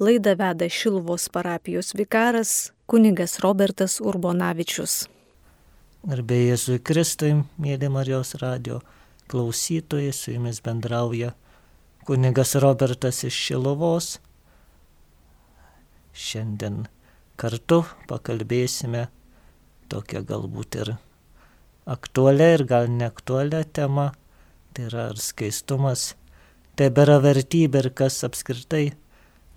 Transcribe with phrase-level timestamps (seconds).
[0.00, 4.94] Laidą veda Šilvos parapijos vikaras kunigas Robertas Urbonavičius.
[6.08, 8.78] Garbė Jėzui Kristui, mėly Marijos radio
[9.28, 11.34] klausytojai, su jumis bendrauja
[12.08, 14.08] kunigas Robertas iš Šilovos.
[16.16, 16.86] Šiandien
[17.36, 19.04] kartu pakalbėsime
[19.92, 20.94] tokią galbūt ir
[21.98, 24.08] aktualią ir gal neaktualią temą.
[24.72, 26.14] Tai yra ar skaistumas
[26.80, 28.94] tebėra vertybė ir kas apskritai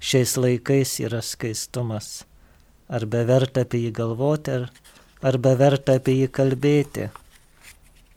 [0.04, 2.26] šiais laikais yra skaistumas.
[2.92, 4.66] Ar beverta apie jį galvoti, ar,
[5.24, 7.08] ar beverta apie jį kalbėti.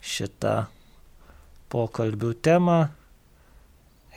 [0.02, 0.56] Šitą
[1.70, 2.80] pokalbių temą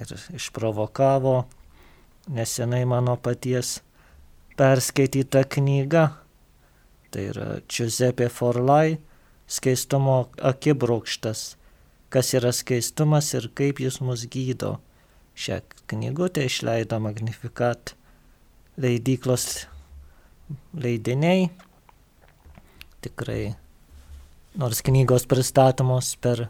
[0.01, 1.35] ir išprovokavo
[2.33, 3.79] nesenai mano paties
[4.57, 6.09] perskaityta knyga.
[7.09, 8.99] Tai yra Giuseppe Forlai
[9.49, 11.55] skaistumo akibrokštas,
[12.13, 14.77] kas yra skaistumas ir kaip jis mus gydo.
[15.39, 17.93] Šią knygutę išleido Magnificat
[18.75, 19.45] leidyklos
[20.75, 21.45] leidiniai.
[22.99, 23.53] Tikrai,
[24.59, 26.49] nors knygos pristatomos per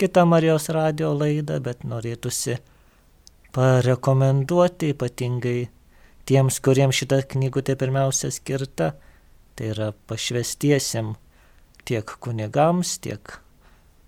[0.00, 2.56] kitą Marijos radio laidą, bet norėtųsi
[3.52, 5.58] parekomenduoti ypatingai
[6.24, 8.94] tiems, kuriems šita knygutė pirmiausia skirta,
[9.56, 11.12] tai yra pašvestiesiam
[11.84, 13.36] tiek kunigams, tiek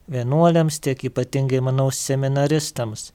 [0.09, 3.11] vienuoliams, tiek ypatingai, manau, seminaristams.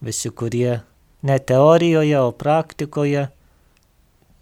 [0.00, 0.80] Visi, kurie
[1.22, 3.28] ne teorijoje, o praktikoje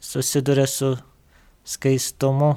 [0.00, 0.96] susiduria su
[1.64, 2.54] skaistumu,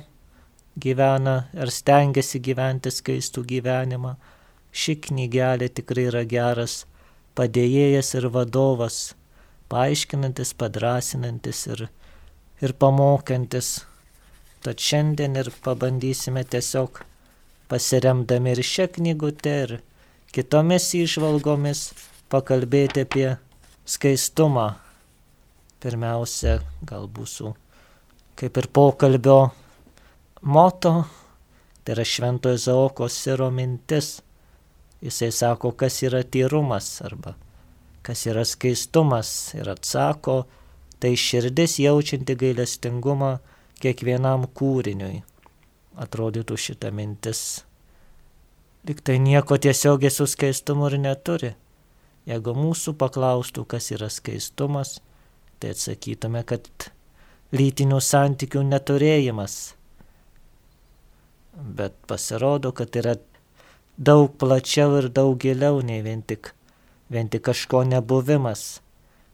[0.78, 4.16] gyvena ar stengiasi gyventi skaistų gyvenimą.
[4.72, 6.86] Ši knygelė tikrai yra geras
[7.38, 8.98] padėjėjas ir vadovas,
[9.72, 11.88] paaiškinantis, padrasinantis ir,
[12.62, 13.78] ir pamokantis
[14.68, 16.98] Tad šiandien ir pabandysime tiesiog
[17.72, 19.74] pasiremdami ir šią knygutę ir
[20.36, 21.84] kitomis išvalgomis
[22.34, 23.30] pakalbėti apie
[23.88, 24.68] skaistumą.
[25.82, 27.54] Pirmiausia, gal būsų
[28.38, 29.40] kaip ir pokalbio
[30.46, 30.94] moto,
[31.82, 34.20] tai yra šventojo Zaoko siro mintis.
[35.02, 37.36] Jisai sako, kas yra tyrumas arba
[38.08, 40.46] kas yra skaistumas ir atsako,
[41.00, 43.34] tai širdis jaučianti gailestingumą
[43.84, 45.26] kiekvienam kūriniui.
[46.00, 47.42] Atrodytų šita mintis.
[48.88, 51.52] Liktai nieko tiesiogiai su skaistumu ir neturi.
[52.28, 54.98] Jeigu mūsų paklaustų, kas yra skaistumas,
[55.62, 56.68] tai atsakytume, kad
[57.56, 59.56] lytinių santykių neturėjimas.
[61.56, 63.16] Bet pasirodo, kad yra
[63.98, 66.52] daug plačiau ir daug giliau nei vien tik,
[67.10, 68.82] vien tik kažko nebuvimas.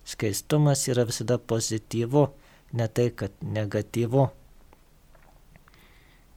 [0.06, 2.28] Skaistumas yra visada pozityvu
[2.74, 4.28] ne tai, kad negatyvu.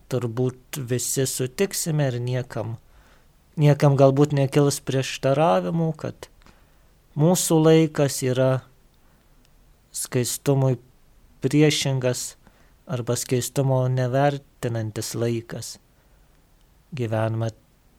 [0.06, 2.76] Turbūt visi sutiksime ir niekam,
[3.58, 6.28] niekam galbūt nekils prieštaravimų, kad
[7.16, 8.50] mūsų laikas yra
[9.96, 10.76] skaistumui
[11.40, 12.34] priešingas
[12.86, 15.76] arba skaistumo nevertinantis laikas.
[16.96, 17.50] Gyvename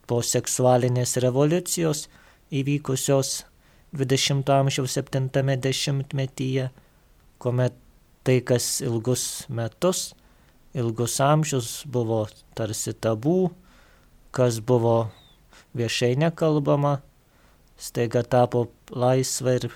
[0.07, 2.05] po seksualinės revoliucijos
[2.53, 3.41] įvykusios
[3.97, 6.69] 20 amžiaus 70-metyje,
[7.41, 7.75] kuomet
[8.23, 10.13] tai, kas ilgus metus,
[10.77, 13.49] ilgus amžius buvo tarsi tabų,
[14.31, 15.09] kas buvo
[15.77, 16.99] viešai nekalbama,
[17.77, 19.69] staiga tapo laisva ir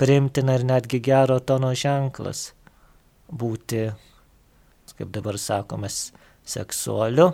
[0.00, 2.50] priimtina ir netgi gero tono ženklas
[3.32, 3.86] būti,
[4.98, 6.10] kaip dabar sakomas,
[6.44, 7.30] seksualiu,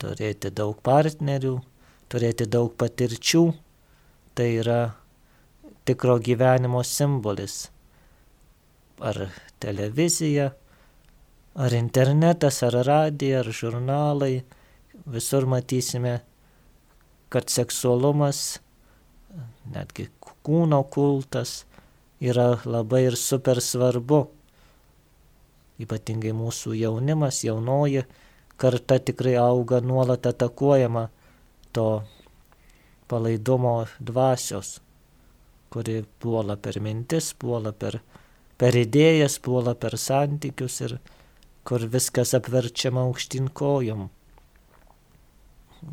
[0.00, 1.54] turėti daug partnerių,
[2.12, 3.44] turėti daug patirčių,
[4.36, 4.80] tai yra
[5.88, 7.70] tikro gyvenimo simbolis.
[9.00, 9.28] Ar
[9.60, 10.50] televizija,
[11.56, 14.44] ar internetas, ar radija, ar žurnalai,
[15.06, 16.20] visur matysime,
[17.32, 18.58] kad seksualumas,
[19.72, 20.08] netgi
[20.46, 21.64] kūno kultas
[22.20, 24.24] yra labai ir super svarbu.
[25.82, 28.06] Ypatingai mūsų jaunimas, jaunoji
[28.56, 31.08] karta tikrai auga nuolat atakuojama
[31.76, 32.02] to
[33.08, 34.78] palaidumo dvasios,
[35.70, 38.00] kuri puola per mintis, puola per
[38.56, 40.96] per idėjas, puola per santykius ir
[41.66, 44.06] kur viskas apverčiama aukštyn kojom.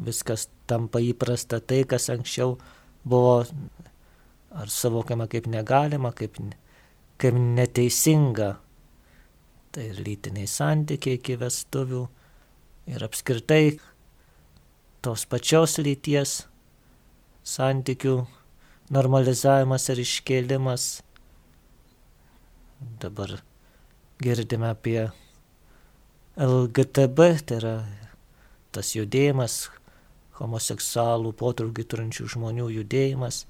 [0.08, 6.38] Viskas tampa įprasta tai, kas anksčiau buvo ar suvokiama kaip negalima, kaip,
[7.18, 8.52] kaip neteisinga.
[9.74, 12.04] Tai ir lytiniai santykiai iki vestuvių
[12.94, 13.80] ir apskritai
[15.04, 16.44] tos pačios lyties
[17.44, 18.20] santykių
[18.94, 20.92] normalizavimas ir iškėlimas
[23.00, 23.44] Dabar
[24.20, 25.12] girdime apie
[26.36, 27.74] LGTB, tai yra
[28.76, 29.70] tas judėjimas,
[30.40, 33.44] homoseksualų potraukį turinčių žmonių judėjimas,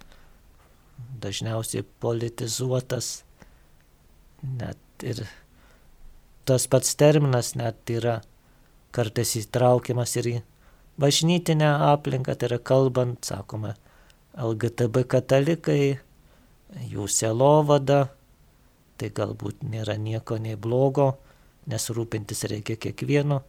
[1.24, 3.24] dažniausiai politizuotas,
[4.44, 5.24] net ir
[6.46, 8.20] tas pats terminas net yra
[8.94, 10.36] kartais įtraukiamas ir į
[11.00, 13.74] bažnytinę aplinką, tai yra kalbant, sakoma,
[14.34, 15.98] LGTB katalikai,
[16.90, 18.08] jų selovada,
[18.98, 21.14] tai galbūt nėra nieko nei blogo,
[21.70, 23.42] nes rūpintis reikia kiekvieno,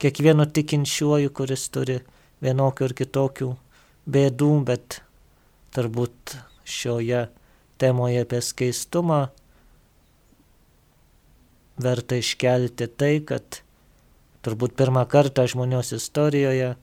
[0.00, 2.00] kiekvieno tikinčiuoju, kuris turi
[2.46, 3.50] vienokių ir kitokių
[4.06, 5.00] bėdų, bet
[5.74, 7.26] turbūt šioje
[7.80, 9.26] temoje apie skaistumą
[11.82, 13.60] verta iškelti tai, kad
[14.46, 16.74] turbūt pirmą kartą žmonijos istorijoje,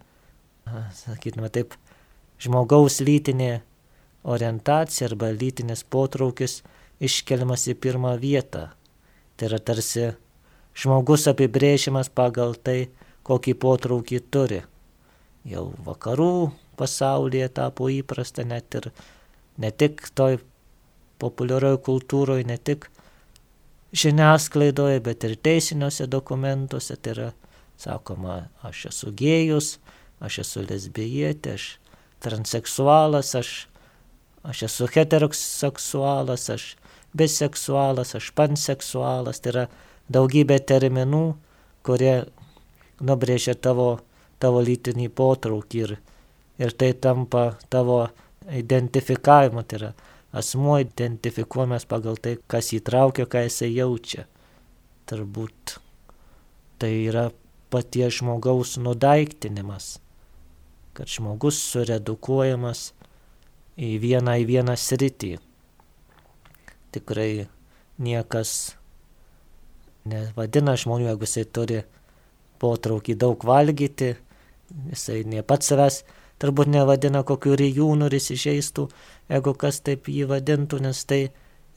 [0.99, 1.77] sakytume taip,
[2.43, 3.63] žmogaus lytinė
[4.23, 6.61] orientacija arba lytinis potraukis
[7.03, 8.69] iškeliamas į pirmą vietą.
[9.35, 10.11] Tai yra tarsi
[10.77, 12.91] žmogus apibrėžimas pagal tai,
[13.23, 14.61] kokį potraukį turi.
[15.43, 18.89] Jau vakarų pasaulyje tapo įprasta net ir
[19.59, 20.39] ne tik toj
[21.19, 22.87] populiarioje kultūroje, ne tik
[23.93, 26.97] žiniasklaidoje, bet ir teisiniuose dokumentuose.
[26.97, 27.29] Tai yra
[27.79, 29.77] sakoma, aš esu gėjus,
[30.23, 31.67] aš esu lesbietė, aš
[32.23, 33.51] transseksualas, aš,
[34.47, 36.69] aš esu heteroseksualas, aš
[37.13, 39.43] biseksualas, aš panseksualas.
[39.43, 39.65] Tai yra
[40.13, 41.25] daugybė terminų,
[41.85, 42.23] kurie
[43.03, 43.99] nubrėžia tavo,
[44.43, 45.95] tavo lytinį potraukį ir,
[46.59, 48.03] ir tai tampa tavo
[48.51, 49.63] identifikavimu.
[49.63, 49.93] Tai yra
[50.33, 54.27] asmuo identifikuojamas pagal tai, kas įtraukia, ką jisai jaučia.
[55.09, 55.77] Turbūt
[56.81, 57.29] tai yra
[57.73, 59.97] paties žmogaus nudaiktinimas,
[60.93, 62.91] kad žmogus suredukuojamas
[63.79, 65.37] į vieną į vieną sritį.
[66.93, 67.47] Tikrai
[68.03, 68.75] niekas
[70.05, 71.81] nevadina žmonių, jeigu jisai turi
[72.61, 74.13] potraukį daug valgyti,
[74.91, 76.03] jisai ne pats savęs
[76.41, 78.87] turbūt nevadina kokiu rijūnu ir įsižeistų,
[79.31, 81.21] jeigu kas taip jį vadintų, nes tai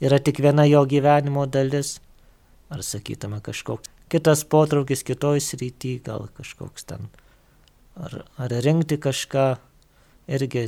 [0.03, 1.99] yra tik viena jo gyvenimo dalis.
[2.67, 7.09] Ar sakytume kažkoks kitas potraukis kitoj srity, gal kažkoks ten.
[7.97, 9.47] Ar, ar rinkti kažką
[10.27, 10.67] irgi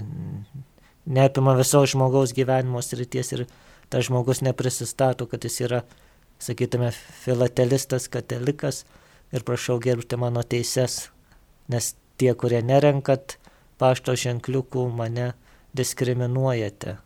[1.05, 3.45] neapima viso žmogaus gyvenimo srities ir
[3.89, 5.83] tas žmogus neprisistato, kad jis yra,
[6.39, 6.91] sakytume,
[7.23, 8.83] filatelistas, katalikas
[9.35, 11.09] ir prašau gerbti mano teises,
[11.69, 13.37] nes tie, kurie nerenkat
[13.79, 15.31] pašto ženkliukų mane
[15.77, 16.97] diskriminuojate.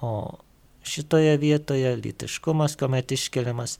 [0.00, 0.40] O
[0.84, 3.78] šitoje vietoje lytiškumas, kuomet iškeliamas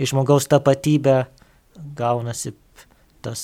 [0.00, 1.24] į žmogaus tapatybę,
[1.96, 2.54] gaunasi
[3.24, 3.42] tas,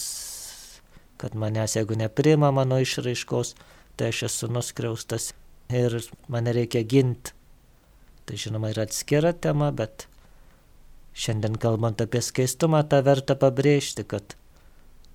[1.21, 3.55] kad manęs jeigu neprima mano išraiškos,
[3.97, 5.33] tai aš esu nuskriaustas
[5.73, 5.99] ir
[6.29, 7.33] mane reikia ginti.
[8.27, 10.09] Tai žinoma yra atskira tema, bet
[11.15, 14.35] šiandien kalbant apie skaistumą, tą verta pabrėžti, kad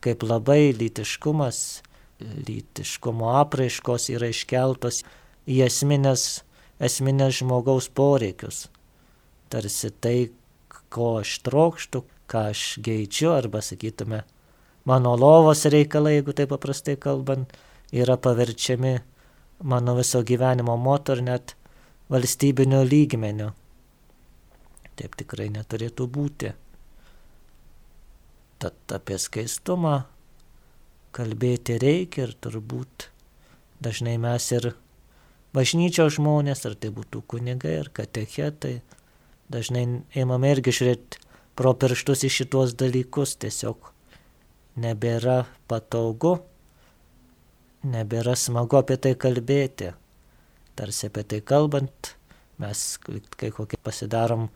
[0.01, 1.81] kaip labai lytiškumas
[2.21, 5.01] lytiškumo apraiškos yra iškeltos
[5.49, 6.43] į esminės,
[6.79, 8.67] esminės žmogaus poreikius.
[9.51, 10.17] Tarsi tai,
[10.93, 14.23] ko aš trokštų, ką aš geičiu, arba sakytume,
[14.87, 17.51] mano lovos reikalai, jeigu taip paprastai kalbant,
[17.91, 18.99] yra paverčiami
[19.63, 21.55] mano viso gyvenimo moto ir net
[22.11, 23.51] valstybinio lygmenio.
[24.99, 26.51] Taip tikrai neturėtų būti.
[28.61, 30.03] Tad apie skaistumą
[31.15, 33.07] kalbėti reikia ir turbūt
[33.81, 34.67] dažnai mes ir
[35.55, 38.79] bažnyčios žmonės, ar tai būtų kunigai ar katechetai,
[39.51, 41.23] dažnai įmame irgi žiūrėti
[41.57, 43.91] pro pirštus į šitos dalykus, tiesiog
[44.79, 46.37] nebėra patogu,
[47.83, 49.91] nebėra smagu apie tai kalbėti.
[50.77, 52.13] Tarsi apie tai kalbant,
[52.61, 54.47] mes kai kokie pasidarom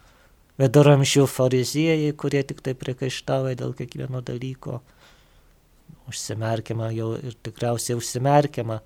[0.61, 4.81] viduramžių fariziejai, kurie tik tai prikaištauja dėl kiekvieno dalyko
[6.09, 8.79] užsimerkiama jau ir tikriausiai užsimerkiama,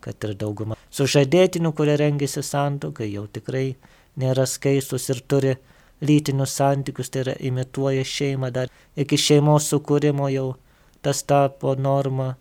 [0.00, 3.76] kad ir dauguma sužadėtinių, kurie rengiasi santokai, jau tikrai
[4.20, 5.56] nėra skaistus ir turi
[6.00, 10.54] lytinius santykius, tai yra imituoja šeimą dar iki šeimos sukūrimo jau
[11.04, 12.34] tas tapo norma.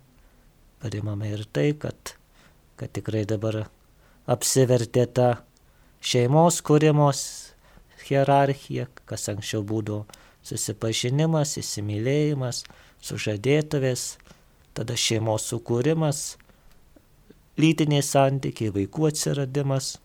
[0.82, 2.16] Parimame ir tai, kad,
[2.80, 3.66] kad tikrai dabar
[4.30, 5.30] apsivertė ta
[6.06, 7.22] šeimos kūrimos
[8.06, 10.06] hierarchija, kas anksčiau būdavo
[10.46, 12.64] susipažinimas, įsimylėjimas,
[13.06, 14.16] sužadėtuvės,
[14.78, 16.24] tada šeimos sukūrimas,
[17.58, 19.96] lytiniai santykiai, vaikų atsiradimas.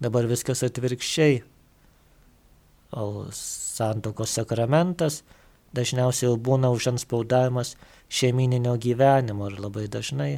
[0.00, 1.40] Dabar viskas atvirkščiai.
[2.96, 5.20] O santokos sakramentas
[5.76, 7.76] dažniausiai jau būna užanspaudavimas
[8.10, 10.32] šeimininio gyvenimo ir labai dažnai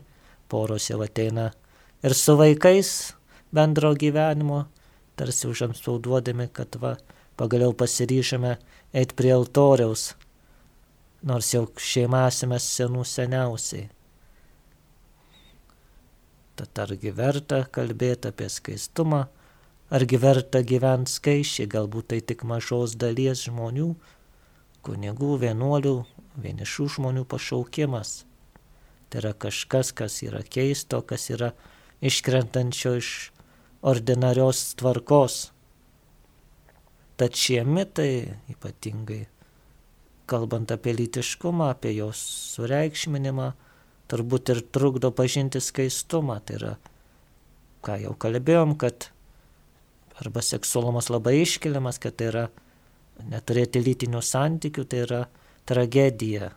[0.53, 1.49] poros jau ateina
[2.05, 3.15] ir su vaikais
[3.55, 4.67] bendro gyvenimo,
[5.23, 6.97] tarsi užanspauduodami, kad va,
[7.39, 8.57] pagaliau pasiryžome
[8.93, 10.11] eiti prie altoriaus
[11.23, 13.87] nors jau šeima esame senų seniausiai.
[16.59, 19.23] Tad argi verta kalbėti apie skaistumą,
[19.95, 23.93] argi verta gyventi skaičiai, galbūt tai tik mažos dalies žmonių,
[24.85, 25.97] kunigų, vienuolių,
[26.43, 28.23] vienišų žmonių pašaukimas.
[29.09, 31.53] Tai yra kažkas, kas yra keisto, kas yra
[32.03, 33.32] iškrentančio iš
[33.83, 35.51] ordinarios tvarkos.
[37.19, 39.27] Tad šie mitai ypatingai,
[40.31, 42.21] kalbant apie lytiškumą, apie jos
[42.55, 43.53] sureikšminimą,
[44.11, 46.39] turbūt ir trukdo pažinti skaistumą.
[46.47, 46.73] Tai yra,
[47.85, 49.11] ką jau kalbėjom, kad
[50.23, 52.47] arba seksualumas labai iškeliamas, kad tai yra
[53.29, 55.23] neturėti lytinių santykių, tai yra
[55.69, 56.53] tragedija,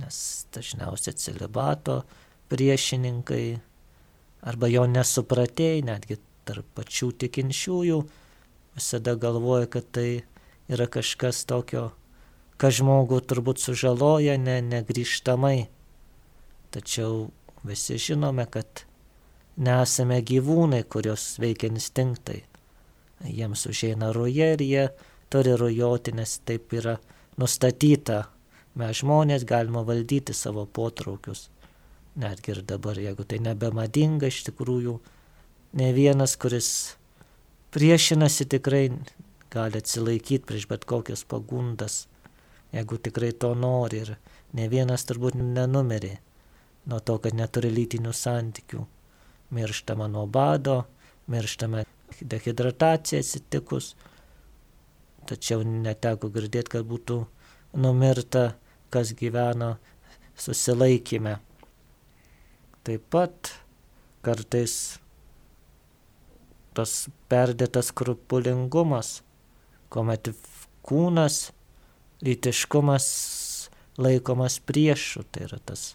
[0.00, 0.16] nes
[0.54, 2.02] dažniausiai celibato
[2.52, 3.44] priešininkai
[4.42, 6.18] arba jo nesupratėjai, netgi
[6.48, 7.98] tarp pačių tikinčiųjų,
[8.76, 10.22] visada galvoja, kad tai
[10.72, 11.90] yra kažkas tokio,
[12.58, 15.68] kas žmogų turbūt sužaloja ne, negryžtamai.
[16.72, 17.28] Tačiau
[17.66, 18.86] visi žinome, kad
[19.56, 22.42] nesame gyvūnai, kurios veikia instinktai
[23.28, 24.88] jiems užeina ruja ir jie
[25.30, 26.96] turi rujoti, nes taip yra
[27.38, 28.24] nustatyta.
[28.74, 31.48] Mes žmonės galime valdyti savo potraukius.
[32.16, 34.98] Netgi ir dabar, jeigu tai nebemadinga iš tikrųjų,
[35.80, 36.68] ne vienas, kuris
[37.72, 38.90] priešinasi tikrai
[39.52, 42.06] gali atsilaikyti prieš bet kokias pagundas,
[42.72, 44.14] jeigu tikrai to nori ir
[44.52, 46.18] ne vienas turbūt nenumerė
[46.88, 48.84] nuo to, kad neturi lytinių santykių.
[49.52, 50.82] Mirštama nuo bado,
[51.32, 51.84] mirštama
[52.20, 53.92] dehidratacija atsitikus,
[55.28, 57.18] tačiau neteko girdėti, kad būtų
[57.80, 58.54] numirta,
[58.92, 59.76] kas gyveno
[60.36, 61.38] susilaikime.
[62.82, 63.52] Taip pat
[64.26, 64.98] kartais
[66.74, 66.92] tas
[67.30, 69.20] perdėtas skrupulingumas,
[69.92, 70.32] kuomet
[70.86, 71.52] kūnas,
[72.24, 73.06] lytiškumas
[74.00, 75.92] laikomas priešu, tai yra tas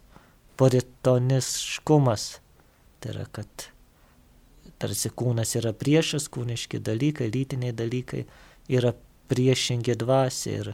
[0.58, 2.27] puritoniškumas,
[3.01, 3.70] tai yra, kad
[4.77, 8.25] tarsi kūnas yra priešas, kūniški dalykai, lytiniai dalykai
[8.70, 8.94] yra
[9.32, 10.74] priešingi dvasia ir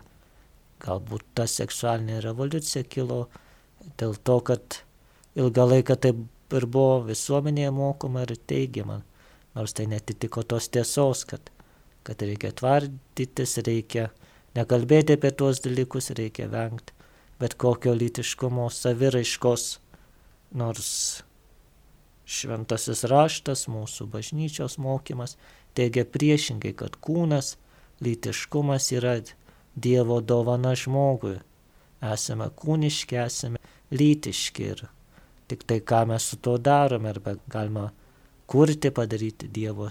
[0.84, 3.26] galbūt ta seksualinė revoliucija kilo
[4.00, 4.84] dėl to, kad
[5.40, 9.02] ilgą laiką taip ir buvo visuomenėje mokoma ir teigiama,
[9.56, 11.50] nors tai netitiko tos tiesos, kad,
[12.04, 14.10] kad reikia tvardytis, reikia
[14.58, 16.94] nekalbėti apie tuos dalykus, reikia vengti
[17.44, 19.64] bet kokio lytiškumo saviraiškos,
[20.56, 20.90] nors
[22.24, 25.34] Šventasis raštas, mūsų bažnyčios mokymas
[25.76, 27.58] teigia priešingai, kad kūnas,
[28.00, 29.18] lytiškumas yra
[29.76, 31.42] Dievo dovana žmogui.
[32.14, 33.60] Esame kūniški, esame
[33.92, 34.86] lytiški ir
[35.48, 37.90] tik tai, ką mes su to darome, arba galima
[38.48, 39.90] kurti, padaryti Dievo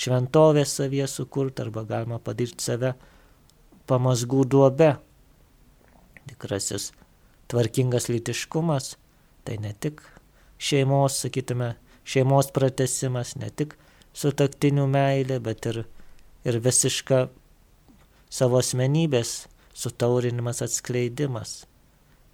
[0.00, 2.94] šventovę savie sukurti, arba galima padaryti save
[3.90, 4.94] pamasgų duobe.
[6.30, 6.90] Tikrasis
[7.50, 8.94] tvarkingas lytiškumas
[9.44, 10.02] tai ne tik
[10.60, 13.74] šeimos, sakytume, šeimos pratesimas, ne tik
[14.16, 15.82] sutaktinių meilė, bet ir,
[16.46, 17.26] ir visiška
[18.30, 21.64] savo asmenybės sutaurinimas, atskleidimas.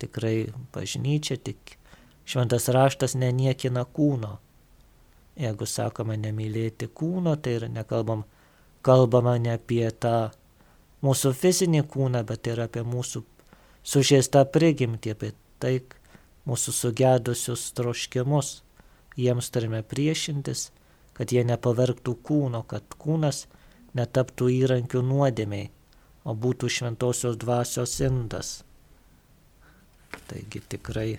[0.03, 1.79] Tikrai bažnyčia, tik
[2.27, 4.37] šventas raštas neniekina kūno.
[5.37, 8.25] Jeigu sakome nemylėti kūno, tai ir nekalbam,
[8.83, 10.31] kalbama ne apie tą
[11.05, 13.23] mūsų fizinį kūną, bet ir apie mūsų
[13.87, 15.75] sužeistą prigimtį, apie tai,
[16.49, 18.63] mūsų sugedusius troškimus.
[19.17, 20.71] Jiems turime priešintis,
[21.17, 23.47] kad jie nepavergtų kūno, kad kūnas
[23.97, 25.71] netaptų įrankių nuodėmiai,
[26.29, 28.66] o būtų šventosios dvasios indas.
[30.27, 31.11] Taigi tikrai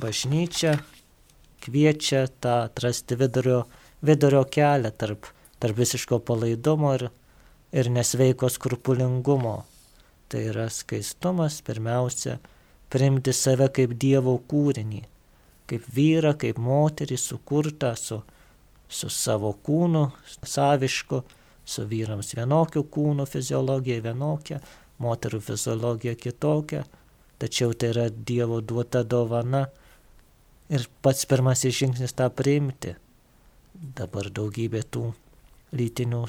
[0.00, 0.76] bažnyčia
[1.66, 3.64] kviečia tą atrasti vidurio,
[4.02, 7.08] vidurio kelią tarp, tarp visiško palaidumo ir,
[7.72, 9.56] ir nesveiko skrupulingumo.
[10.28, 12.38] Tai yra skaistumas pirmiausia
[12.90, 15.02] priimti save kaip Dievo kūrinį,
[15.70, 18.20] kaip vyrą, kaip moterį sukurtą su,
[18.88, 20.06] su savo kūnu,
[20.42, 21.22] savišku,
[21.66, 24.60] su vyrams vienokiu kūnu fiziologija vienokia,
[25.02, 26.84] moterų fiziologija kitokia,
[27.38, 29.66] tačiau tai yra Dievo duota dovana
[30.68, 32.96] ir pats pirmasis žingsnis tą priimti.
[33.76, 35.10] Dabar daugybė tų
[35.76, 36.22] lytinių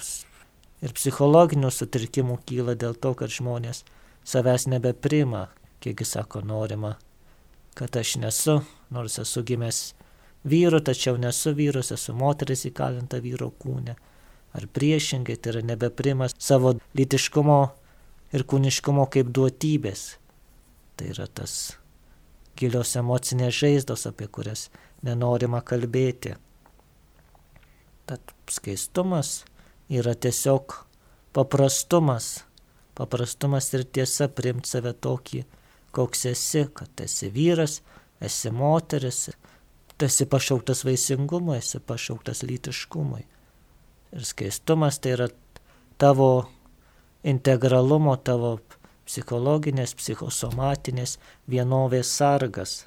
[0.84, 3.84] ir psichologinių sutrikimų kyla dėl to, kad žmonės
[4.28, 5.48] savęs nebeprima
[5.82, 6.98] kiekgi sako norima,
[7.78, 9.94] kad aš nesu, nors esu gimęs
[10.44, 13.96] vyru, tačiau nesu vyrus, esu moteris įkalinta vyro kūne.
[14.58, 17.60] Ar priešingai tai yra nebeprimas savo lytiškumo
[18.34, 20.18] ir kūniškumo kaip duotybės.
[20.98, 21.77] Tai yra tas
[22.58, 24.68] gilios emocinės žaizdos, apie kurias
[25.06, 26.34] nenorima kalbėti.
[28.10, 29.44] Tad skaistumas
[29.94, 30.74] yra tiesiog
[31.38, 32.44] paprastumas.
[32.98, 35.44] Paprastumas ir tiesa primti save tokį,
[35.94, 37.82] koks esi, kad esi vyras,
[38.24, 39.27] esi moteris,
[40.01, 43.22] esi pašauktas vaisingumui, esi pašauktas lytiškumui.
[44.18, 45.27] Ir skaistumas tai yra
[46.01, 46.48] tavo
[47.27, 48.56] integralumo, tavo
[49.08, 51.18] psichologinės, psichosomatinės
[51.50, 52.82] vienovės sargas.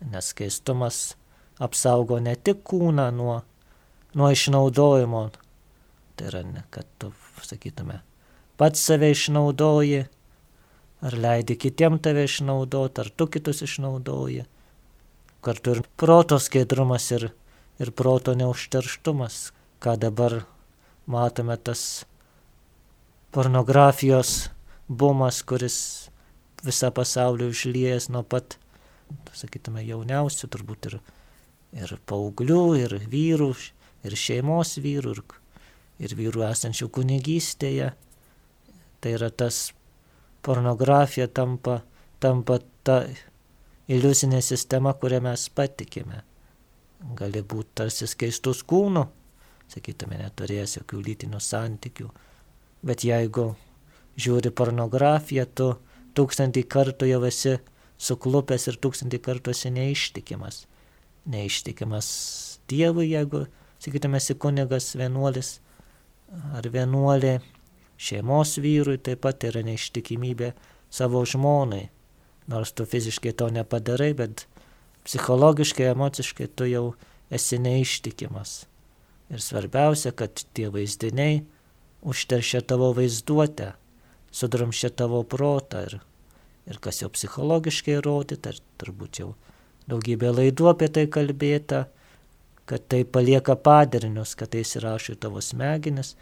[0.00, 1.00] Nes skaistumas
[1.60, 3.40] apsaugo ne tik kūną nuo,
[4.16, 5.24] nuo išnaudojimo,
[6.16, 7.12] tai yra, kad tu,
[7.44, 8.00] sakytume,
[8.60, 10.06] pats save išnaudoji,
[11.00, 14.46] ar leidi kitiem tave išnaudoti, ar tu kitus išnaudoji.
[15.40, 17.30] Kartu ir proto skaidrumas ir,
[17.80, 20.42] ir proto neužterštumas, ką dabar
[21.08, 22.04] matome tas
[23.32, 24.50] pornografijos
[24.90, 25.76] bumas, kuris
[26.66, 28.58] visą pasaulį užliejas nuo pat,
[29.34, 30.96] sakytume, jauniausių turbūt ir,
[31.78, 33.50] ir paauglių, ir vyrų,
[34.06, 35.22] ir šeimos vyrų, ir,
[36.06, 37.92] ir vyrų esančių kunigystėje.
[39.00, 39.70] Tai yra tas
[40.44, 41.80] pornografija tampa,
[42.20, 43.04] tampa ta
[43.90, 46.24] iliuzinė sistema, kurią mes patikime.
[47.16, 49.06] Gali būti tarsi skaistus kūnų,
[49.72, 52.10] sakytume, neturėjęs jokių lytinių santykių.
[52.84, 53.54] Bet jeigu
[54.20, 55.70] žiūri pornografiją, tu
[56.18, 57.56] tūkstantį kartų jau esi
[58.00, 60.64] suklupęs ir tūkstantį kartų esi neištikimas.
[61.30, 62.08] Neištikimas
[62.70, 63.46] Dievui, jeigu,
[63.82, 65.56] sakytume, esi kunigas, vienuolis
[66.54, 67.40] ar vienuolė,
[67.98, 70.52] šeimos vyrui taip pat yra neištikimybė
[70.92, 71.88] savo žmonai.
[72.50, 74.46] Nors tu fiziškai to nepadarai, bet
[75.06, 76.84] psichologiškai, emociškai tu jau
[77.30, 78.64] esi neištikimas.
[79.30, 81.44] Ir svarbiausia, kad tie vaizdiniai
[82.02, 83.74] užteršia tavo vaizduotę,
[84.32, 86.00] sudrumšia tavo protą ir,
[86.70, 89.30] ir kas jau psichologiškai įrodyta, ir turbūt jau
[89.90, 91.86] daugybė laidų apie tai kalbėta,
[92.70, 96.14] kad tai palieka padarinius, kad tai įsirašo į tavo smegenis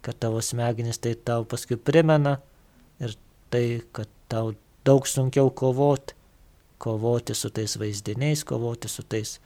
[0.00, 2.38] kad tavo smegenys tai tau paskui primena
[3.00, 3.14] ir
[3.50, 6.14] tai, kad tau daug sunkiau kovoti,
[6.78, 9.38] kovoti su tais vaizdiniais, kovoti su tais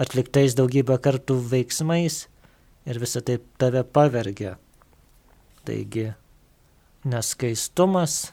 [0.00, 2.26] atliktais daugybę kartų veiksmais
[2.88, 4.56] ir visą tai tave pavergia.
[5.66, 6.12] Taigi,
[7.04, 8.32] neskaistumas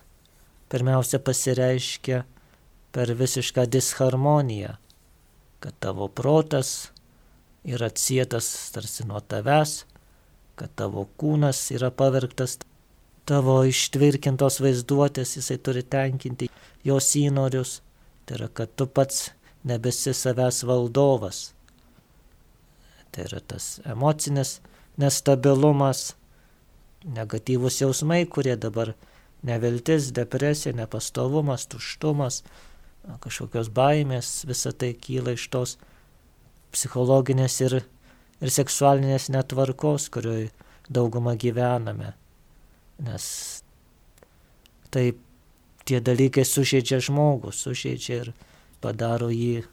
[0.70, 2.24] pirmiausia pasireiškia
[2.93, 4.76] per visišką disharmoniją,
[5.60, 6.91] kad tavo protas
[7.65, 9.84] yra atsietas tarsi nuo tavęs,
[10.56, 12.58] kad tavo kūnas yra pavergtas
[13.30, 16.50] tavo ištvirkintos vaizduotės, jisai turi tenkinti
[16.86, 17.80] jos įnorius,
[18.26, 19.30] tai yra, kad tu pats
[19.67, 21.52] nebesi savęs valdovas.
[23.12, 24.60] Tai yra tas emocinis
[25.02, 26.13] nestabilumas,
[27.06, 28.94] negatyvus jausmai, kurie dabar
[29.46, 32.42] neviltis, depresija, nepastovumas, tuštumas,
[33.24, 35.78] kažkokios baimės, visa tai kyla iš tos
[36.76, 37.80] psichologinės ir
[38.40, 40.50] ir seksualinės netvarkos, kurioje
[40.90, 42.14] daugumą gyvename.
[43.04, 43.26] Nes
[44.94, 45.20] taip
[45.88, 48.32] tie dalykai sužeidžia žmogų, sužeidžia ir
[48.84, 49.66] padaro jį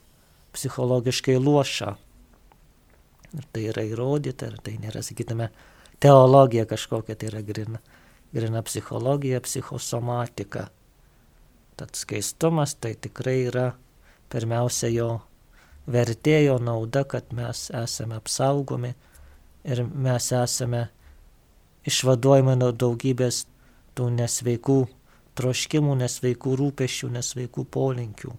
[0.57, 1.95] psichologiškai luošą.
[3.37, 5.51] Ir tai yra įrodyta, ir tai nėra, sakytume,
[6.01, 7.79] teologija kažkokia, tai yra grina,
[8.33, 10.69] grina psichologija, psichosomatika.
[11.77, 13.71] Tad skaistumas tai tikrai yra
[14.33, 15.11] pirmiausia jo
[15.87, 18.95] vertėjo nauda, kad mes esame apsaugomi
[19.65, 20.87] ir mes esame
[21.87, 23.45] išvaduojami nuo daugybės
[23.97, 24.79] tų nesveikų
[25.37, 28.33] troškimų, nesveikų rūpešių, nesveikų polinkių.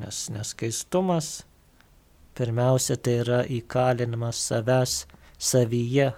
[0.00, 1.30] Nes neskaistumas
[2.40, 5.04] pirmiausia tai yra įkalinimas savęs
[5.36, 6.08] savyje,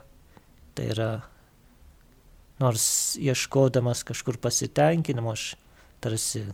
[0.77, 1.11] tai yra
[2.63, 5.57] nors ieškodamas kažkur pasitenkinimo, aš
[6.03, 6.45] tarsi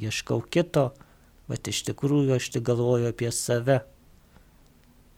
[0.00, 0.90] ieškau kito,
[1.50, 3.80] bet iš tikrųjų aš tik galvoju apie save.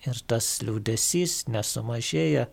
[0.03, 2.49] Ir tas liūdėsys nesumažėja,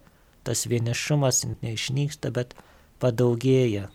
[0.46, 2.54] tas vienišumas neišnyksta, bet
[3.02, 3.88] padaugėja.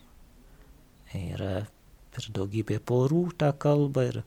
[1.14, 1.68] Yra
[2.14, 4.24] per daugybę porų tą kalbą ir,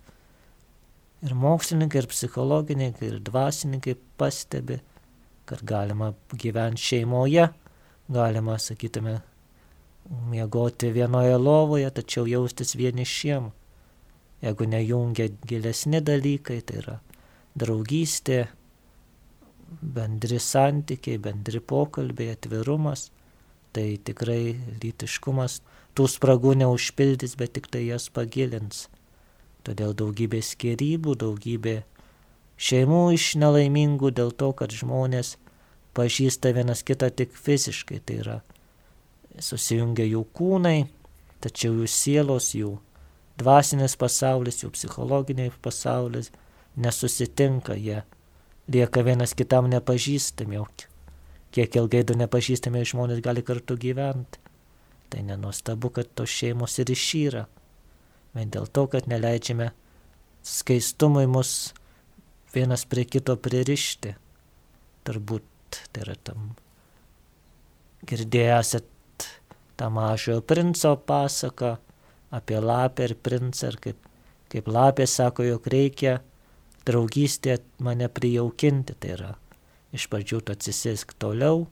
[1.25, 4.81] ir mokslininkai, ir psichologininkai, ir dvasininkai pastebi,
[5.47, 7.47] kad galima gyventi šeimoje,
[8.11, 9.19] galima, sakytume,
[10.31, 13.51] miegoti vienoje lovoje, tačiau jaustis vienišiem
[14.41, 16.97] jeigu nejungia gilesni dalykai, tai yra
[17.57, 18.45] draugystė,
[19.81, 23.09] bendri santykiai, bendri pokalbiai, atvirumas,
[23.73, 25.61] tai tikrai lytiškumas
[25.97, 28.85] tų spragų neužpildys, bet tik tai jas pagilins.
[29.67, 31.81] Todėl daugybė skirybų, daugybė
[32.55, 35.35] šeimų iš nelaimingų dėl to, kad žmonės
[35.97, 38.37] pažįsta vienas kitą tik fiziškai, tai yra
[39.43, 40.87] susijungia jų kūnai,
[41.43, 42.77] tačiau jų sielos, jų
[43.37, 46.31] dvasinis pasaulis, jų psichologiniai pasaulis
[46.79, 48.03] nesusitinka, jie
[48.71, 50.67] lieka vienas kitam nepažįstami, jau
[51.51, 54.39] kiek ilgai du nepažįstami žmonės gali kartu gyventi.
[55.07, 57.45] Tai nenuostabu, kad tos šeimos ir išyra.
[58.37, 59.09] Vien dėl to, kad
[65.07, 66.51] turbūt tai yra tam
[68.07, 68.75] girdėjęs
[69.77, 71.75] tą mažojo princo pasaką
[72.37, 74.07] apie lapę ir princą ir kaip,
[74.51, 76.17] kaip lapė sako, jog reikia
[76.87, 79.33] draugystė mane prijaukinti, tai yra
[79.95, 81.65] iš pradžių tu atsisėsk toliau,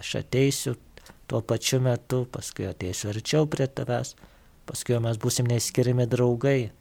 [0.00, 0.76] aš ateisiu
[1.26, 4.14] tuo pačiu metu, paskui ateisiu arčiau prie tavęs,
[4.66, 6.72] paskui mes būsim neskirimi draugai.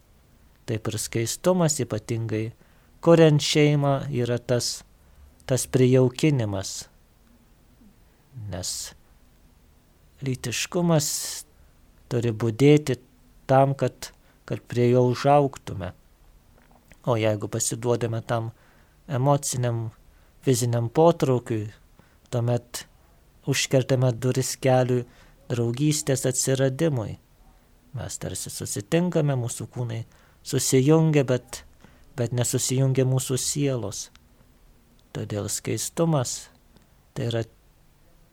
[0.66, 2.50] Taip ir skaistumas ypatingai,
[3.06, 4.80] kuriant šeimą, yra tas,
[5.46, 6.88] tas prijaukinimas.
[8.50, 8.72] Nes
[10.26, 11.08] lytiškumas
[12.10, 12.98] turi būdėti
[13.50, 14.12] tam, kad,
[14.50, 15.92] kad prie jo užauktume.
[17.06, 18.50] O jeigu pasiduodame tam
[19.08, 19.92] emociniam,
[20.42, 21.70] fiziniam potraukiui,
[22.34, 22.86] tuomet
[23.46, 25.06] užkertame duris keliui
[25.52, 27.20] draugystės atsiradimui.
[27.96, 30.02] Mes tarsi susitinkame, mūsų kūnai
[30.44, 31.64] susijungia, bet,
[32.20, 34.10] bet nesusijungia mūsų sielos.
[35.16, 36.50] Todėl skaistumas
[37.16, 37.44] tai yra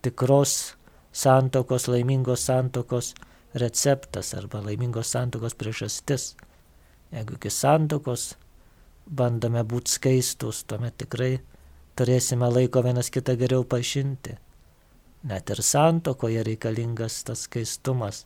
[0.03, 0.75] tikros
[1.15, 3.13] santokos, laimingos santokos
[3.55, 6.33] receptas arba laimingos santokos priežastis.
[7.13, 8.33] Jeigu iki santokos
[9.07, 11.37] bandome būti skaistus, tuomet tikrai
[11.99, 14.35] turėsime laiko vienas kitą geriau pažinti.
[15.29, 18.25] Net ir santokoje reikalingas tas skaistumas.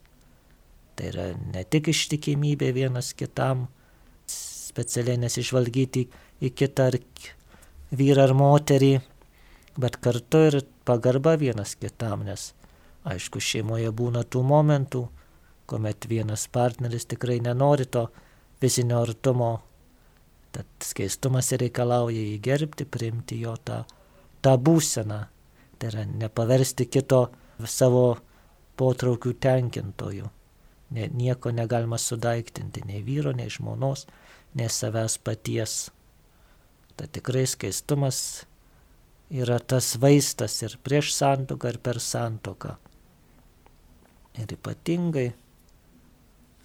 [0.96, 3.66] Tai yra ne tik ištikimybė vienas kitam,
[4.26, 6.06] specialiai nesižvalgyti
[6.40, 6.98] į kitą ar
[7.96, 8.94] vyrą ar moterį,
[9.76, 12.50] bet kartu ir pagarba vienas kitam, nes
[13.06, 15.04] aišku, šeimoje būna tų momentų,
[15.68, 18.08] kuomet vienas partneris tikrai nenori to
[18.60, 19.52] fizinio artumo
[20.56, 23.82] Tad skaistumas reikalauja jį gerbti, priimti jo tą,
[24.40, 25.18] tą būseną.
[25.76, 27.26] Tai yra nepaversti kito
[27.68, 28.06] savo
[28.80, 30.30] potraukių tenkintojų.
[30.90, 34.06] Ne, nieko negalima sudaiktinti, nei vyro, nei žmonos,
[34.54, 35.88] nei savęs paties.
[36.96, 38.46] Tai tikrai skaistumas
[39.30, 42.76] yra tas vaistas ir prieš santoką, ir per santoką.
[44.36, 45.32] Ir ypatingai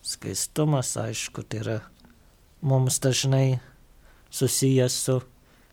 [0.05, 1.77] skaistumas, aišku, tai yra
[2.61, 3.59] mums dažnai
[4.31, 5.17] susijęs su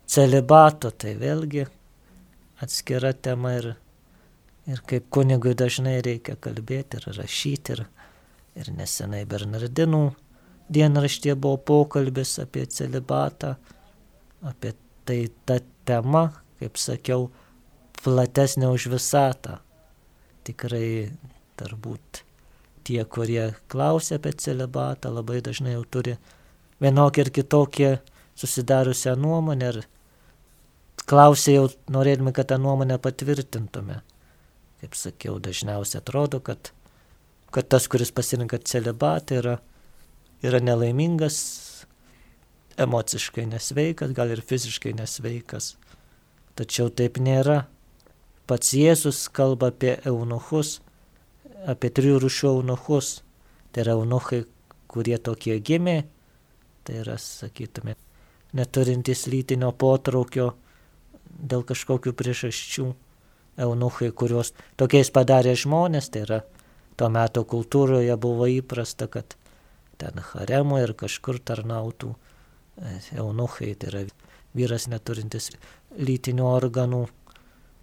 [0.08, 1.66] celibatu, tai vėlgi
[2.62, 3.68] atskira tema ir,
[4.66, 7.76] ir kaip kunigui dažnai reikia kalbėti ir rašyti.
[7.76, 7.84] Ir,
[8.58, 10.02] ir nesenai Bernardinų
[10.68, 13.54] dienraštie buvo pokalbis apie celibatą,
[14.42, 14.74] apie
[15.08, 16.28] tai ta tema,
[16.60, 17.28] kaip sakiau,
[18.02, 19.58] platesnė už visatą.
[20.46, 21.10] Tikrai
[21.58, 22.22] turbūt
[22.86, 26.16] tie, kurie klausia apie celibatą, labai dažnai jau turi
[26.82, 27.90] vienokį ir kitokį
[28.38, 29.80] susidariusią nuomonę ir
[31.08, 34.02] klausė jau norėdami, kad tą nuomonę patvirtintume.
[34.78, 36.70] Kaip sakiau, dažniausiai atrodo, kad,
[37.54, 39.56] kad tas, kuris pasirinka celibatą, yra,
[40.44, 41.38] yra nelaimingas,
[42.78, 45.76] emociškai nesveikas, gal ir fiziškai nesveikas.
[46.58, 47.64] Tačiau taip nėra.
[48.48, 50.78] Pats Jėzus kalba apie eunuchus,
[51.68, 53.18] apie trijų rušių eunuchus.
[53.72, 54.44] Tai yra eunuchai,
[54.88, 55.98] kurie tokie gimė,
[56.86, 57.98] tai yra, sakytume,
[58.56, 60.54] neturintys lytinio potraukio
[61.28, 62.88] dėl kažkokių priežasčių.
[63.58, 66.36] Eunuchai, kuriuos tokiais padarė žmonės, tai yra
[66.98, 69.36] tuo metu kultūroje buvo įprasta, kad
[69.98, 74.02] ten haremo ir kažkur tarnautų e, eunuchai, tai yra
[74.58, 75.52] vyras neturintis
[75.94, 77.04] lytinių organų.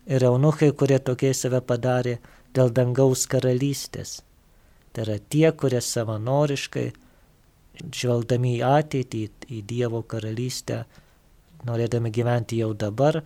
[0.06, 2.20] Ir eunuchai, kurie tokiai save padarė
[2.56, 4.20] dėl dangaus karalystės.
[4.94, 6.86] Tai yra tie, kurie savanoriškai
[7.84, 10.84] žvelgdami į ateitį, į Dievo karalystę,
[11.68, 13.20] norėdami gyventi jau dabar,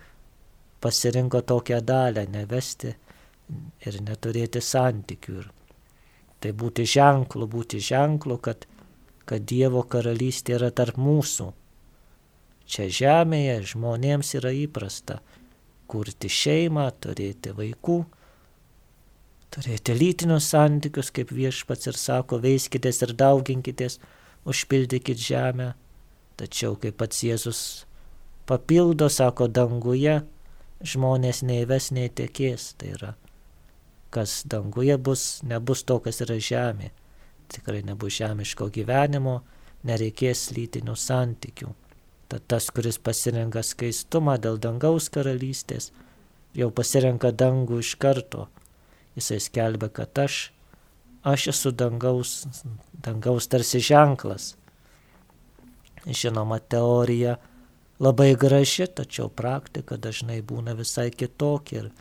[0.81, 2.95] pasirinko tokią dalę nevesti
[3.85, 5.37] ir neturėti santykių.
[5.43, 5.49] Ir
[6.39, 8.65] tai būti ženklu, būti ženklu, kad,
[9.29, 11.51] kad Dievo karalystė yra tarp mūsų.
[12.69, 15.19] Čia žemėje žmonėms yra įprasta
[15.89, 17.97] kurti šeimą, turėti vaikų,
[19.53, 23.97] turėti lytinius santykius, kaip viešpats ir sako, veiskitės ir dauginkitės,
[24.49, 25.73] užpildykit žemę.
[26.39, 27.61] Tačiau kaip pats Jėzus
[28.47, 30.21] papildo, sako, danguje
[30.85, 32.73] žmonės neįves, neįtekės.
[32.79, 33.11] Tai yra,
[34.13, 36.91] kas danguje bus, nebus to, kas yra žemė.
[37.49, 39.39] Tikrai nebus žemiško gyvenimo,
[39.85, 41.73] nereikės lytinių santykių.
[42.29, 45.89] Tad tas, kuris pasirenka skaistumą dėl dangaus karalystės,
[46.53, 48.47] jau pasirenka dangų iš karto.
[49.17, 50.49] Jisai skelbia, kad aš
[51.23, 52.45] aš esu dangaus,
[52.93, 54.55] dangaus tarsi ženklas.
[56.05, 57.35] Žinoma, teorija
[57.99, 61.83] labai graži, tačiau praktika dažnai būna visai kitokia.
[61.83, 61.91] Ir,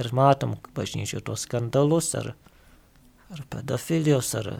[0.00, 2.32] ir matom bažnyčių tos skandalus, ar,
[3.30, 4.52] ar pedofilijos, ar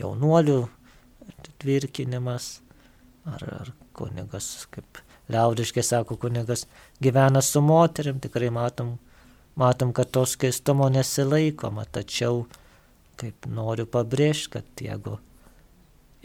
[0.00, 0.60] jaunuolių
[1.62, 2.60] tvirkinimas,
[3.26, 6.66] ar, ar kunigas kaip liaudiškai sako kunigas,
[7.02, 8.96] gyvena su moterim, tikrai matom,
[9.58, 12.44] matom, kad to skaistumo nesilaikoma, tačiau
[13.20, 15.16] kaip noriu pabrėžti, kad jeigu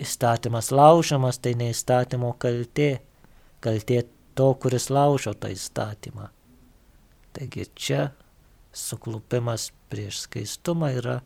[0.02, 2.92] įstatymas laužamas, tai ne įstatymo kaltė,
[3.64, 4.04] kaltė
[4.36, 6.30] to, kuris laužo tą įstatymą.
[7.32, 8.10] Taigi čia
[8.74, 11.20] suklupimas prieš skaistumą yra,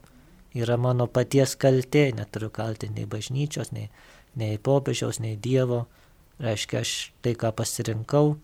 [0.54, 3.90] yra mano paties kaltė, neturiu kaltinti nei bažnyčios, nei,
[4.38, 5.86] nei popiežiaus, nei Dievo.
[6.42, 8.36] Reiškia, aš tai, ką pasirinkau,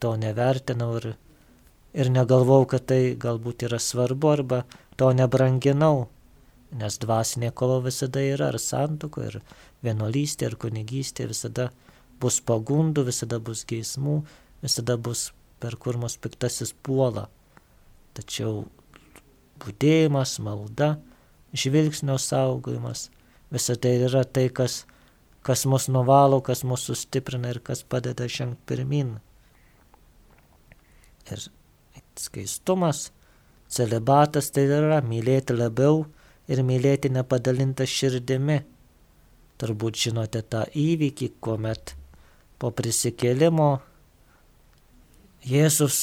[0.00, 1.08] to nevertinau ir,
[1.92, 4.62] ir negalvau, kad tai galbūt yra svarbu arba
[4.96, 6.06] to nebranginau,
[6.76, 9.40] nes dvasinė kova visada yra, ar santuko, ir
[9.84, 11.70] vienolystė, ir kunigystė visada
[12.20, 14.22] bus pagundų, visada bus geismų,
[14.64, 17.26] visada bus per kur mus piktasis puola.
[18.16, 18.64] Tačiau
[19.62, 20.96] būdėjimas, malda,
[21.56, 23.08] žvilgsnio saugojimas,
[23.52, 24.84] visa tai yra tai, kas,
[25.46, 29.16] kas mus nuvalo, kas mus sustiprina ir kas padeda žengti pirmin.
[31.32, 31.42] Ir
[32.20, 33.10] skaistumas,
[33.68, 36.04] celibatas tai yra mylėti labiau
[36.48, 38.62] ir mylėti nepadalintą širdimi.
[39.56, 41.94] Turbūt žinote tą įvykį, kuomet
[42.60, 43.70] po prisikėlimo
[45.46, 45.96] Jėzus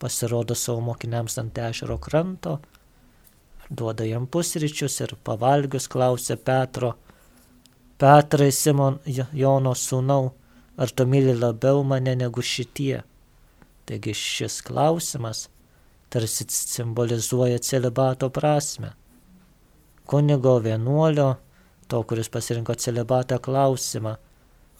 [0.00, 2.54] pasirodo savo mokiniams ant ešero kranto,
[3.68, 6.94] duoda jam pusryčius ir pavalgius klausia Petro,
[8.00, 8.96] Petrai Simon
[9.36, 10.30] Jono sūnau,
[10.80, 13.02] ar tu myli labiau mane negu šitie?
[13.84, 15.44] Taigi šis klausimas
[16.08, 18.94] tarsi simbolizuoja celibato prasme.
[20.08, 21.28] Kunigo vienuolio,
[21.88, 24.16] to, kuris pasirinko celibatą klausimą,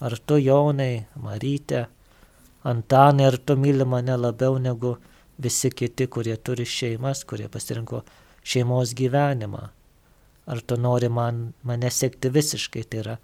[0.01, 1.85] ar tu Jonai, Marytė,
[2.63, 4.97] Antanai, ar tu myli mane labiau negu
[5.39, 8.03] visi kiti, kurie turi šeimas, kurie pasirinko
[8.43, 9.69] šeimos gyvenimą?
[10.49, 13.15] Ar tu nori man, mane sekti visiškai, tai yra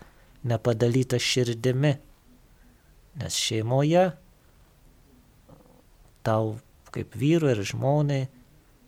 [0.47, 1.95] nepadalyta širdimi?
[3.19, 4.05] Nes šeimoje
[6.25, 6.55] tau
[6.95, 8.23] kaip vyru ir žmonai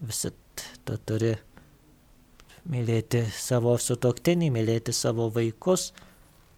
[0.08, 0.32] visi
[0.88, 1.34] tu turi
[2.72, 5.92] mylėti savo sutoktinį, mylėti savo vaikus,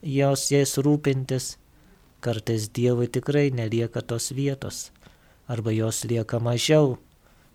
[0.02, 1.56] jos jais rūpintis
[2.20, 4.90] Kartais Dievui tikrai nelieka tos vietos,
[5.48, 6.98] arba jos lieka mažiau.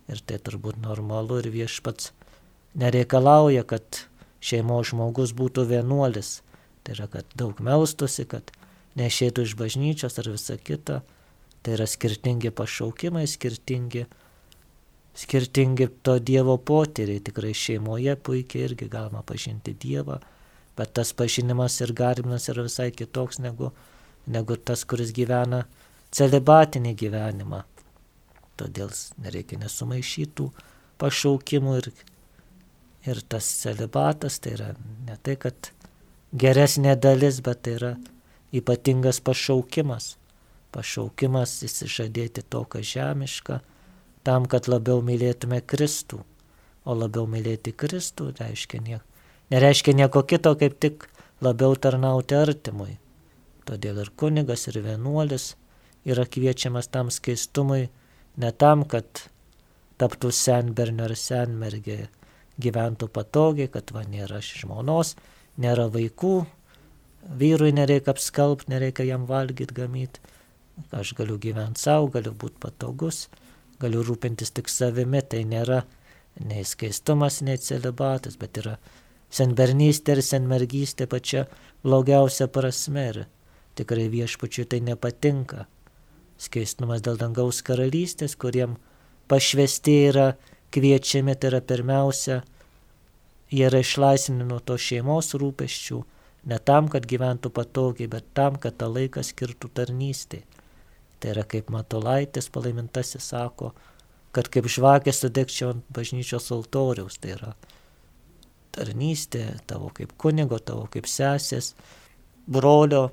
[0.09, 2.11] Ir tai turbūt normalu ir viešpats
[2.77, 4.05] nereikalauja, kad
[4.45, 6.41] šeimos žmogus būtų vienuolis.
[6.85, 8.53] Tai yra, kad daug melstusi, kad
[8.99, 11.01] nešėtų iš bažnyčios ar visa kita.
[11.65, 14.05] Tai yra skirtingi pašaukimai, skirtingi,
[15.17, 17.23] skirtingi to Dievo potyriai.
[17.25, 20.21] Tikrai šeimoje puikiai irgi galima pažinti Dievą,
[20.77, 23.73] bet tas pažinimas ir garbinimas yra visai kitoks negu
[24.27, 25.65] negu tas, kuris gyvena
[26.15, 27.63] celibatinį gyvenimą.
[28.59, 30.49] Todėl nereikia nesumaišytų
[31.03, 31.89] pašaukimų ir,
[33.11, 34.69] ir tas celibatas tai yra
[35.09, 35.73] ne tai, kad
[36.33, 37.95] geresnė dalis, bet tai yra
[38.55, 40.15] ypatingas pašaukimas.
[40.75, 43.61] Pašaukimas įsižadėti to, kas žemiška,
[44.27, 46.23] tam, kad labiau mylėtume Kristų.
[46.85, 49.05] O labiau mylėti Kristų reiškia nieko.
[49.53, 51.07] Nereiškia nieko kito, kaip tik
[51.45, 52.97] labiau tarnauti artimui.
[53.65, 55.55] Todėl ir kunigas, ir vienuolis
[56.05, 57.89] yra kviečiamas tam skaistumui
[58.37, 59.25] ne tam, kad
[60.01, 62.09] taptų senbernio ar senmergė,
[62.61, 65.15] gyventų patogiai, kad va nėra žmonos,
[65.61, 66.35] nėra vaikų,
[67.41, 70.23] vyrui nereikia apskalbti, nereikia jam valgyti, gamyti,
[70.95, 73.29] aš galiu gyventi savo, galiu būti patogus,
[73.81, 75.85] galiu rūpintis tik savimi, tai nėra
[76.45, 78.77] nei skaistumas, nei celibatas, bet yra
[79.35, 81.47] senbernystė ir senmergystė pačia
[81.83, 83.07] blogiausia prasme.
[83.11, 83.21] Ir
[83.75, 85.67] Tikrai viešpačiui tai nepatinka.
[86.39, 88.77] Skaistumas dėl dangaus karalystės, kuriem
[89.31, 90.27] pašvesti yra
[90.75, 92.41] kviečiami, tai yra pirmiausia,
[93.51, 96.01] jie yra išlaisvinti nuo to šeimos rūpeščių,
[96.51, 100.43] ne tam, kad gyventų patogiai, bet tam, kad tą laiką skirtų tarnystė.
[101.21, 103.73] Tai yra kaip Matolaitis palaimintasis sako,
[104.35, 107.55] kad kaip žvakė sudegčiau ant bažnyčios altoriaus, tai yra
[108.75, 111.73] tarnystė tavo kaip kunigo, tavo kaip sesės,
[112.51, 113.07] brolio,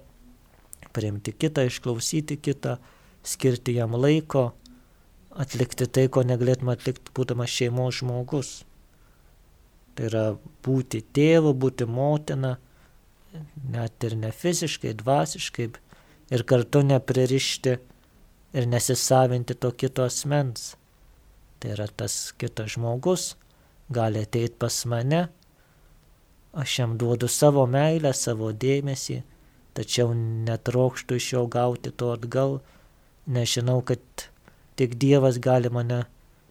[0.93, 2.77] priimti kitą, išklausyti kitą,
[3.23, 4.51] skirti jam laiko,
[5.31, 8.51] atlikti tai, ko negalėtume atlikti būdamas šeimos žmogus.
[9.95, 10.25] Tai yra
[10.65, 12.57] būti tėvu, būti motina,
[13.71, 15.69] net ir ne fiziškai, dvasiškai,
[16.31, 17.77] ir kartu nepririšti
[18.53, 20.75] ir nesisavinti to kito asmens.
[21.59, 23.35] Tai yra tas kitas žmogus,
[23.91, 25.27] gali ateiti pas mane,
[26.51, 29.21] aš jam duodu savo meilę, savo dėmesį,
[29.77, 32.59] tačiau netrokštų iš jo gauti to atgal,
[33.27, 34.27] nežinau, kad
[34.75, 36.03] tik Dievas gali mane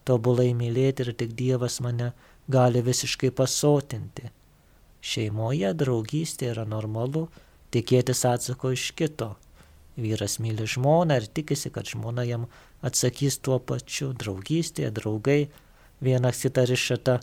[0.07, 2.11] tobulai mylėti ir tik Dievas mane
[2.51, 4.31] gali visiškai pasotinti.
[5.01, 7.27] Šeimoje draugystė yra normalu
[7.73, 9.31] tikėtis atsako iš kito,
[9.97, 12.47] vyras myli žmoną ir tikisi, kad žmona jam
[12.85, 14.11] atsakys tuo pačiu.
[14.17, 15.41] Draugystėje, draugai,
[16.01, 17.19] vienas kitą rišata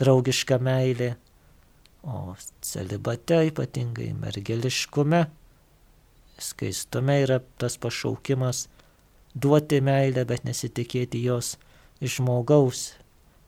[0.00, 1.14] draugiška meilė,
[2.02, 2.34] o
[2.64, 5.26] celibate ypatingai mergeliškume,
[6.42, 8.66] skaistume yra tas pašaukimas
[9.34, 11.56] duoti meilę, bet nesitikėti jos
[12.00, 12.94] iš žmogaus,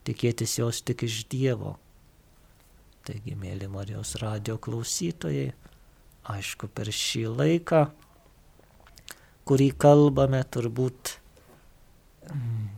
[0.07, 1.77] tikėtis jos tik iš Dievo.
[3.03, 5.51] Taigi, mėly Marijos radio klausytojai,
[6.31, 7.83] aišku, per šį laiką,
[9.49, 11.17] kurį kalbame, turbūt
[12.31, 12.69] mm,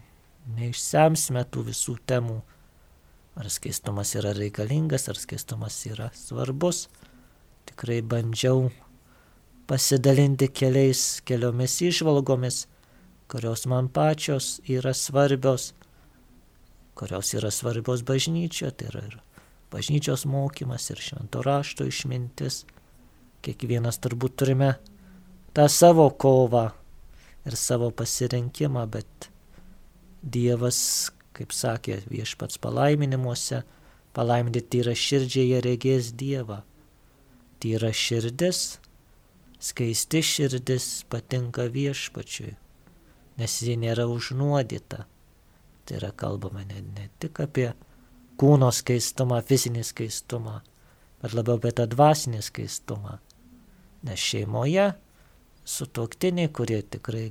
[0.56, 2.38] neišsemsime tų visų temų,
[3.36, 6.86] ar skaistumas yra reikalingas, ar skaistumas yra svarbus.
[7.68, 8.70] Tikrai bandžiau
[9.66, 12.66] pasidalinti keliais, keliomis išvalgomis,
[13.28, 15.72] kurios man pačios yra svarbios,
[16.94, 19.18] kurios yra svarbios bažnyčioje, tai yra ir
[19.72, 22.64] bažnyčios mokymas ir švento rašto išmintis.
[23.44, 24.74] Kiekvienas turbūt turime
[25.56, 26.68] tą savo kovą
[27.44, 29.30] ir savo pasirinkimą, bet
[30.24, 33.60] Dievas, kaip sakė viešpats palaiminimuose,
[34.16, 36.62] palaiminti tyra širdžiai jie regės Dievą.
[37.60, 38.78] Tyra širdis,
[39.64, 42.52] skaisti širdis patinka viešpačiui,
[43.40, 45.04] nes ji nėra užnuodyta.
[45.84, 47.70] Tai yra kalbama ne, ne tik apie
[48.40, 50.60] kūno skaistumą, fizinį skaistumą,
[51.22, 53.18] bet labiau apie tą dvasinį skaistumą.
[54.04, 54.90] Nes šeimoje
[55.64, 57.30] sutoktiniai, kurie tikrai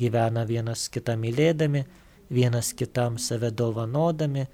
[0.00, 1.84] gyvena vienas kitą mylėdami,
[2.32, 4.46] vienas kitam save dovanodami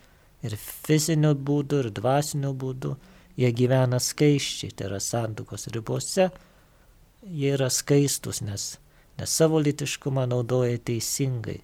[0.43, 2.97] ir fiziniu būdu, ir dvasiniu būdu,
[3.39, 6.31] jie gyvena skaiščiai, tai yra santokos ribose,
[7.23, 8.79] jie yra skaistus, nes,
[9.19, 11.61] nes savo litiškumą naudoja teisingai.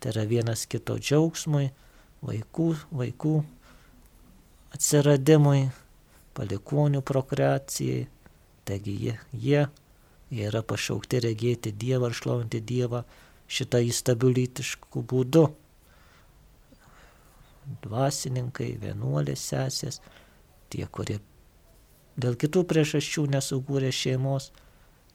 [0.00, 1.70] Tai yra vienas kito džiaugsmui,
[2.26, 3.36] vaikų, vaikų
[4.74, 5.70] atsiradimui,
[6.34, 8.06] palikonių prokreacijai.
[8.66, 9.62] Taigi jie, jie,
[10.30, 13.02] jie yra pašaukti regėti Dievą ir šlovinti Dievą
[13.50, 15.44] šitą įstabių lytiškų būdų.
[17.82, 20.00] Dvasininkai, vienuolės sesės,
[20.70, 21.18] tie, kurie
[22.18, 24.50] dėl kitų priežasčių nesugūrė šeimos,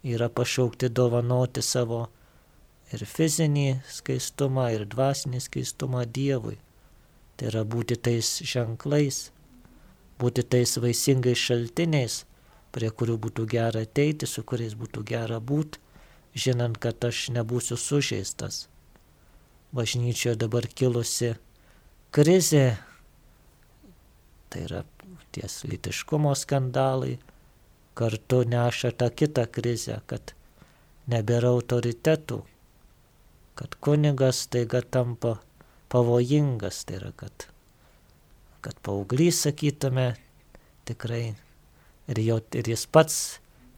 [0.03, 2.07] yra pašaukti dovanoti savo
[2.93, 6.57] ir fizinį skaistumą, ir dvasinį skaistumą Dievui.
[7.37, 9.27] Tai yra būti tais ženklais,
[10.19, 12.23] būti tais vaisingais šaltiniais,
[12.71, 15.79] prie kurių būtų gera ateiti, su kuriais būtų gera būti,
[16.37, 18.67] žinant, kad aš nebūsiu sužeistas.
[19.75, 21.35] Bažnyčioje dabar kilusi
[22.15, 22.77] krizė,
[24.49, 24.83] tai yra
[25.35, 27.17] ties litiškumo skandalai,
[27.97, 30.35] kartu neša tą kitą krizę, kad
[31.09, 32.39] nebėra autoritetų,
[33.57, 35.37] kad kunigas taiga tampa
[35.89, 37.47] pavojingas, tai yra, kad
[38.61, 40.15] kad paauglys, sakytume,
[40.89, 41.35] tikrai
[42.11, 43.17] ir, jo, ir jis pats,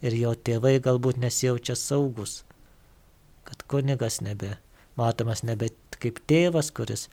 [0.01, 2.39] ir jo tėvai galbūt nesijaučia saugus,
[3.45, 4.55] kad kunigas nebe,
[4.97, 7.07] matomas nebe kaip tėvas, kuris,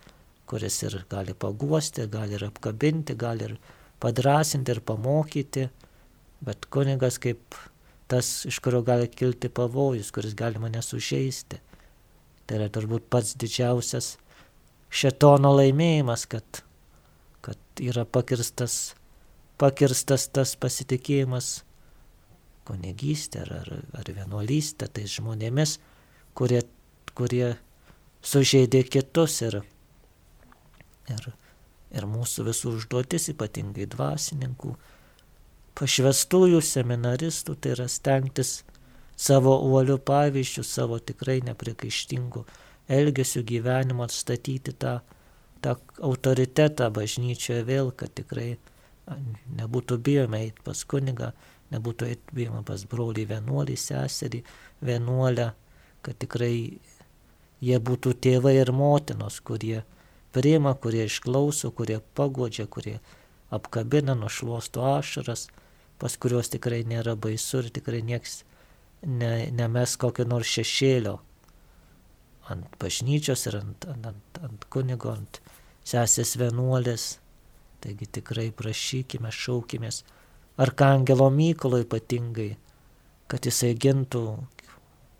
[0.48, 3.56] kuris ir gali paguosti, gali ir apkabinti, gali ir
[4.00, 5.68] padrasinti ir pamokyti,
[6.46, 7.58] bet kunigas kaip
[8.10, 11.58] tas, iš kurio gali kilti pavojus, kuris gali mane sužeisti.
[12.46, 14.14] Tai yra turbūt pats didžiausias
[14.94, 16.62] šetono laimėjimas, kad
[17.46, 18.96] kad yra pakirstas,
[19.60, 21.60] pakirstas tas pasitikėjimas
[22.66, 23.68] kunigystė ar, ar,
[24.00, 25.76] ar vienuolystė tais žmonėmis,
[26.34, 26.64] kurie,
[27.14, 27.52] kurie
[28.26, 29.60] sužeidė kitus ir,
[31.14, 31.28] ir,
[31.94, 34.74] ir mūsų visų užduotis, ypatingai dvasininkų,
[35.76, 38.62] pašvestųjų seminaristų, tai yra stengtis
[39.16, 42.44] savo uolių pavyzdžių, savo tikrai neprikaištingų
[42.96, 45.00] elgesių gyvenimo atstatyti tą
[45.66, 48.56] tą autoritetą bažnyčioje vėl, kad tikrai
[49.58, 51.32] nebūtų bijoma eiti pas kunigą,
[51.74, 54.42] nebūtų bijoma pas brolį vienuolį, seserį
[54.86, 55.50] vienuolę,
[56.06, 56.78] kad tikrai
[57.62, 59.82] jie būtų tėvai ir motinos, kurie
[60.36, 62.98] priima, kurie išklauso, kurie pagodžia, kurie
[63.50, 65.48] apkabina, nušuosto ašaras,
[66.00, 68.42] pas kuriuos tikrai nėra baisu ir tikrai nieks
[69.02, 71.16] ne, nemes kokio nors šešėlio
[72.52, 75.40] ant bažnyčios ir ant, ant, ant, ant kunigo, ant
[75.86, 77.16] sesės vienuolės.
[77.82, 80.02] Taigi tikrai prašykime, šaukimės
[80.62, 82.54] Arkangelo Mykolo ypatingai,
[83.28, 84.22] kad jisai gintų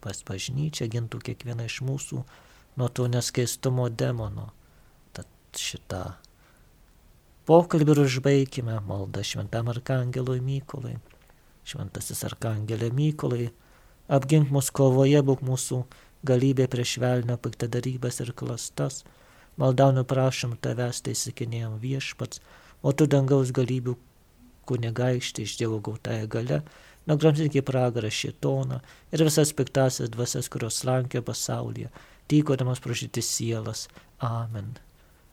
[0.01, 2.23] pas bažnyčią, gintų kiekvieną iš mūsų
[2.81, 4.49] nuo to neskaistumo demono.
[5.13, 5.29] Tad
[5.61, 6.05] šitą
[7.47, 10.97] pokalbį ir užbaigime maldą šventam Arkangelui Mykolai.
[11.67, 13.51] Šventasis Arkangelė Mykolai,
[14.09, 15.85] apgink mus kovoje, būk mūsų
[16.27, 19.05] galybė prieš velnio piktadarybės ir klastas
[19.57, 22.43] Maldaunu prašom tavęs, tai sakinėjom viešpats,
[22.85, 23.95] o tu dangaus galybių
[24.69, 26.61] kunigaikštį iš Dievo gautąją gale,
[27.09, 28.83] nugramzinti į pragarą šitoną
[29.15, 31.89] ir visas piktasias dvasias, kurios slankė pasaulyje,
[32.29, 33.87] tykodamas prašyti sielas.
[34.21, 34.75] Amen.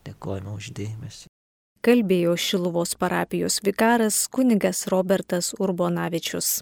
[0.08, 1.33] Dėkojame uždėmesi.
[1.84, 6.62] Kalbėjo Šiluvos parapijos vikaras kunigas Robertas Urbonavičius.